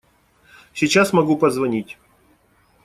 [0.73, 1.95] Сейчас могу позвонить.